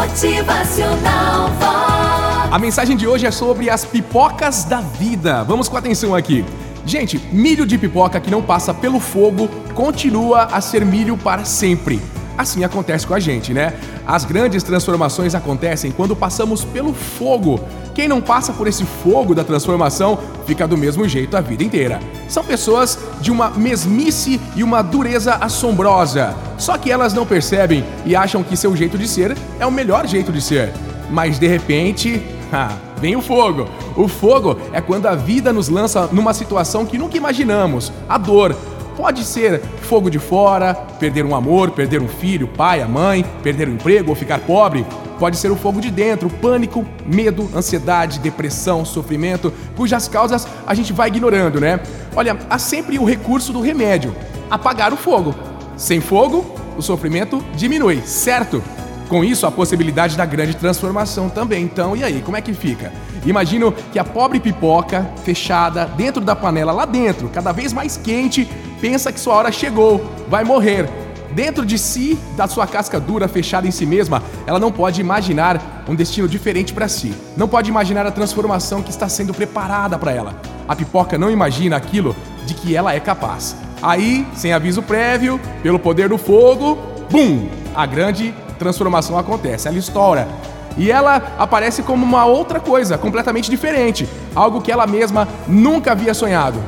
Motivacional 0.00 1.48
Vox. 1.58 2.50
A 2.50 2.58
mensagem 2.58 2.96
de 2.96 3.06
hoje 3.06 3.26
é 3.26 3.30
sobre 3.30 3.68
as 3.68 3.84
pipocas 3.84 4.64
da 4.64 4.80
vida. 4.80 5.44
Vamos 5.44 5.68
com 5.68 5.76
atenção 5.76 6.14
aqui. 6.14 6.42
Gente, 6.86 7.18
milho 7.30 7.66
de 7.66 7.76
pipoca 7.76 8.18
que 8.18 8.30
não 8.30 8.42
passa 8.42 8.72
pelo 8.72 8.98
fogo 8.98 9.46
continua 9.74 10.44
a 10.44 10.60
ser 10.62 10.86
milho 10.86 11.18
para 11.18 11.44
sempre. 11.44 12.00
Assim 12.40 12.64
acontece 12.64 13.06
com 13.06 13.12
a 13.12 13.20
gente, 13.20 13.52
né? 13.52 13.74
As 14.06 14.24
grandes 14.24 14.62
transformações 14.62 15.34
acontecem 15.34 15.92
quando 15.92 16.16
passamos 16.16 16.64
pelo 16.64 16.94
fogo. 16.94 17.60
Quem 17.94 18.08
não 18.08 18.18
passa 18.22 18.50
por 18.50 18.66
esse 18.66 18.82
fogo 18.82 19.34
da 19.34 19.44
transformação 19.44 20.18
fica 20.46 20.66
do 20.66 20.74
mesmo 20.74 21.06
jeito 21.06 21.36
a 21.36 21.42
vida 21.42 21.62
inteira. 21.62 22.00
São 22.30 22.42
pessoas 22.42 22.98
de 23.20 23.30
uma 23.30 23.50
mesmice 23.50 24.40
e 24.56 24.64
uma 24.64 24.80
dureza 24.80 25.34
assombrosa. 25.34 26.34
Só 26.56 26.78
que 26.78 26.90
elas 26.90 27.12
não 27.12 27.26
percebem 27.26 27.84
e 28.06 28.16
acham 28.16 28.42
que 28.42 28.56
seu 28.56 28.74
jeito 28.74 28.96
de 28.96 29.06
ser 29.06 29.36
é 29.58 29.66
o 29.66 29.70
melhor 29.70 30.06
jeito 30.06 30.32
de 30.32 30.40
ser. 30.40 30.72
Mas 31.10 31.38
de 31.38 31.46
repente, 31.46 32.22
ah, 32.50 32.74
vem 32.96 33.16
o 33.16 33.20
fogo. 33.20 33.68
O 33.94 34.08
fogo 34.08 34.56
é 34.72 34.80
quando 34.80 35.04
a 35.04 35.14
vida 35.14 35.52
nos 35.52 35.68
lança 35.68 36.08
numa 36.10 36.32
situação 36.32 36.86
que 36.86 36.96
nunca 36.96 37.18
imaginamos 37.18 37.92
a 38.08 38.16
dor, 38.16 38.56
Pode 39.00 39.24
ser 39.24 39.62
fogo 39.80 40.10
de 40.10 40.18
fora, 40.18 40.74
perder 40.74 41.24
um 41.24 41.34
amor, 41.34 41.70
perder 41.70 42.02
um 42.02 42.06
filho, 42.06 42.46
pai, 42.46 42.82
a 42.82 42.86
mãe, 42.86 43.24
perder 43.42 43.66
o 43.66 43.70
um 43.70 43.74
emprego 43.74 44.10
ou 44.10 44.14
ficar 44.14 44.40
pobre. 44.40 44.84
Pode 45.18 45.38
ser 45.38 45.50
o 45.50 45.56
fogo 45.56 45.80
de 45.80 45.90
dentro, 45.90 46.28
pânico, 46.28 46.84
medo, 47.06 47.48
ansiedade, 47.56 48.18
depressão, 48.18 48.84
sofrimento, 48.84 49.50
cujas 49.74 50.06
causas 50.06 50.46
a 50.66 50.74
gente 50.74 50.92
vai 50.92 51.08
ignorando, 51.08 51.58
né? 51.58 51.80
Olha, 52.14 52.36
há 52.50 52.58
sempre 52.58 52.98
o 52.98 53.04
recurso 53.06 53.54
do 53.54 53.62
remédio: 53.62 54.14
apagar 54.50 54.92
o 54.92 54.98
fogo. 54.98 55.34
Sem 55.78 55.98
fogo, 56.02 56.54
o 56.76 56.82
sofrimento 56.82 57.42
diminui, 57.56 58.02
certo? 58.04 58.62
Com 59.08 59.24
isso, 59.24 59.46
a 59.46 59.50
possibilidade 59.50 60.14
da 60.14 60.26
grande 60.26 60.54
transformação 60.54 61.30
também. 61.30 61.64
Então, 61.64 61.96
e 61.96 62.04
aí, 62.04 62.20
como 62.20 62.36
é 62.36 62.42
que 62.42 62.52
fica? 62.52 62.92
Imagino 63.24 63.72
que 63.72 63.98
a 63.98 64.04
pobre 64.04 64.38
pipoca, 64.38 65.10
fechada, 65.24 65.84
dentro 65.84 66.20
da 66.22 66.36
panela, 66.36 66.70
lá 66.70 66.84
dentro, 66.84 67.28
cada 67.28 67.50
vez 67.50 67.72
mais 67.72 67.96
quente, 67.96 68.48
pensa 68.80 69.12
que 69.12 69.20
sua 69.20 69.34
hora 69.34 69.52
chegou, 69.52 70.04
vai 70.28 70.44
morrer. 70.44 70.88
Dentro 71.32 71.64
de 71.64 71.78
si, 71.78 72.18
da 72.36 72.48
sua 72.48 72.66
casca 72.66 72.98
dura, 72.98 73.28
fechada 73.28 73.66
em 73.66 73.70
si 73.70 73.86
mesma, 73.86 74.22
ela 74.46 74.58
não 74.58 74.72
pode 74.72 75.00
imaginar 75.00 75.84
um 75.88 75.94
destino 75.94 76.26
diferente 76.26 76.74
para 76.74 76.88
si. 76.88 77.14
Não 77.36 77.46
pode 77.46 77.70
imaginar 77.70 78.04
a 78.04 78.10
transformação 78.10 78.82
que 78.82 78.90
está 78.90 79.08
sendo 79.08 79.32
preparada 79.32 79.96
para 79.96 80.12
ela. 80.12 80.34
A 80.66 80.74
pipoca 80.74 81.16
não 81.16 81.30
imagina 81.30 81.76
aquilo 81.76 82.16
de 82.46 82.54
que 82.54 82.74
ela 82.74 82.94
é 82.94 82.98
capaz. 82.98 83.54
Aí, 83.80 84.26
sem 84.34 84.52
aviso 84.52 84.82
prévio, 84.82 85.40
pelo 85.62 85.78
poder 85.78 86.08
do 86.08 86.18
fogo, 86.18 86.76
bum! 87.10 87.48
A 87.74 87.86
grande 87.86 88.34
transformação 88.58 89.16
acontece, 89.16 89.68
ela 89.68 89.78
estoura. 89.78 90.28
E 90.76 90.90
ela 90.90 91.34
aparece 91.38 91.82
como 91.82 92.04
uma 92.04 92.24
outra 92.24 92.58
coisa, 92.58 92.98
completamente 92.98 93.50
diferente, 93.50 94.08
algo 94.34 94.60
que 94.60 94.70
ela 94.70 94.86
mesma 94.86 95.28
nunca 95.46 95.92
havia 95.92 96.12
sonhado. 96.12 96.60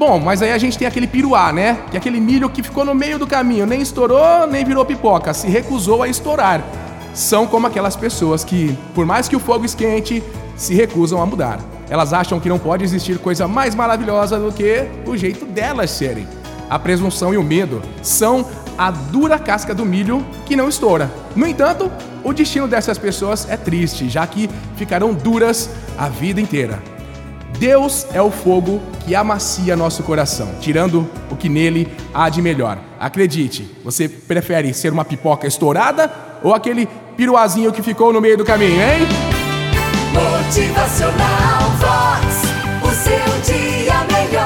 Bom, 0.00 0.18
mas 0.18 0.40
aí 0.40 0.50
a 0.50 0.56
gente 0.56 0.78
tem 0.78 0.88
aquele 0.88 1.06
piruá, 1.06 1.52
né? 1.52 1.76
Que 1.90 1.98
é 1.98 2.00
aquele 2.00 2.18
milho 2.18 2.48
que 2.48 2.62
ficou 2.62 2.86
no 2.86 2.94
meio 2.94 3.18
do 3.18 3.26
caminho, 3.26 3.66
nem 3.66 3.82
estourou, 3.82 4.46
nem 4.46 4.64
virou 4.64 4.82
pipoca, 4.82 5.34
se 5.34 5.46
recusou 5.46 6.02
a 6.02 6.08
estourar. 6.08 6.64
São 7.12 7.46
como 7.46 7.66
aquelas 7.66 7.96
pessoas 7.96 8.42
que, 8.42 8.74
por 8.94 9.04
mais 9.04 9.28
que 9.28 9.36
o 9.36 9.38
fogo 9.38 9.66
esquente, 9.66 10.22
se 10.56 10.72
recusam 10.72 11.20
a 11.20 11.26
mudar. 11.26 11.60
Elas 11.90 12.14
acham 12.14 12.40
que 12.40 12.48
não 12.48 12.58
pode 12.58 12.82
existir 12.82 13.18
coisa 13.18 13.46
mais 13.46 13.74
maravilhosa 13.74 14.38
do 14.38 14.50
que 14.50 14.86
o 15.04 15.14
jeito 15.18 15.44
delas 15.44 15.90
serem. 15.90 16.26
A 16.70 16.78
presunção 16.78 17.34
e 17.34 17.36
o 17.36 17.42
medo 17.42 17.82
são 18.02 18.46
a 18.78 18.90
dura 18.90 19.38
casca 19.38 19.74
do 19.74 19.84
milho 19.84 20.24
que 20.46 20.56
não 20.56 20.70
estoura. 20.70 21.10
No 21.36 21.46
entanto, 21.46 21.92
o 22.24 22.32
destino 22.32 22.66
dessas 22.66 22.96
pessoas 22.96 23.46
é 23.50 23.56
triste, 23.58 24.08
já 24.08 24.26
que 24.26 24.48
ficarão 24.76 25.12
duras 25.12 25.68
a 25.98 26.08
vida 26.08 26.40
inteira. 26.40 26.82
Deus 27.58 28.06
é 28.12 28.22
o 28.22 28.30
fogo 28.30 28.80
que 29.04 29.14
amacia 29.14 29.76
nosso 29.76 30.02
coração, 30.02 30.54
tirando 30.60 31.08
o 31.30 31.36
que 31.36 31.48
nele 31.48 31.88
há 32.14 32.28
de 32.28 32.40
melhor. 32.40 32.78
Acredite, 32.98 33.70
você 33.84 34.08
prefere 34.08 34.72
ser 34.72 34.92
uma 34.92 35.04
pipoca 35.04 35.46
estourada 35.46 36.10
ou 36.42 36.54
aquele 36.54 36.88
piruazinho 37.16 37.72
que 37.72 37.82
ficou 37.82 38.12
no 38.12 38.20
meio 38.20 38.36
do 38.36 38.44
caminho, 38.44 38.80
hein? 38.80 39.06
Motivacional 40.12 41.60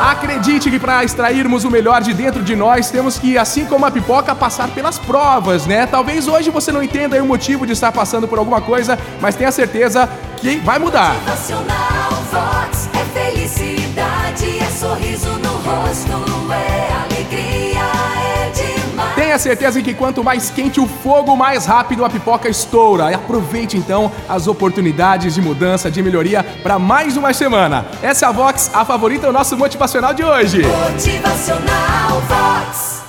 Acredite 0.00 0.70
que 0.70 0.78
para 0.78 1.04
extrairmos 1.04 1.64
o 1.64 1.70
melhor 1.70 2.02
de 2.02 2.12
dentro 2.12 2.42
de 2.42 2.56
nós, 2.56 2.90
temos 2.90 3.18
que, 3.18 3.38
assim 3.38 3.64
como 3.64 3.86
a 3.86 3.90
pipoca, 3.90 4.34
passar 4.34 4.68
pelas 4.68 4.98
provas, 4.98 5.66
né? 5.66 5.86
Talvez 5.86 6.28
hoje 6.28 6.50
você 6.50 6.72
não 6.72 6.82
entenda 6.82 7.22
o 7.22 7.26
motivo 7.26 7.66
de 7.66 7.72
estar 7.72 7.92
passando 7.92 8.26
por 8.26 8.38
alguma 8.38 8.60
coisa, 8.60 8.98
mas 9.20 9.34
tenha 9.34 9.50
certeza 9.52 10.08
que 10.36 10.56
vai 10.56 10.78
mudar. 10.78 11.14
Motivacional 11.14 12.10
Vox 12.30 12.81
felicidade, 13.42 14.58
é 14.58 14.70
sorriso 14.70 15.30
no 15.30 15.52
rosto, 15.58 16.52
é 16.52 16.92
alegria, 17.04 17.80
é 18.36 18.50
demais. 18.50 19.14
Tenha 19.14 19.38
certeza 19.38 19.82
que 19.82 19.94
quanto 19.94 20.22
mais 20.22 20.50
quente 20.50 20.80
o 20.80 20.86
fogo, 20.86 21.36
mais 21.36 21.66
rápido 21.66 22.04
a 22.04 22.10
pipoca 22.10 22.48
estoura. 22.48 23.10
E 23.10 23.14
aproveite 23.14 23.76
então 23.76 24.12
as 24.28 24.46
oportunidades 24.46 25.34
de 25.34 25.42
mudança, 25.42 25.90
de 25.90 26.02
melhoria 26.02 26.44
para 26.62 26.78
mais 26.78 27.16
uma 27.16 27.32
semana. 27.32 27.86
Essa 28.02 28.26
é 28.26 28.28
a 28.28 28.32
Vox, 28.32 28.70
a 28.72 28.84
favorita 28.84 29.26
do 29.26 29.32
nosso 29.32 29.56
motivacional 29.56 30.14
de 30.14 30.22
hoje. 30.22 30.62
Motivacional 30.62 32.20
Vox. 32.28 33.01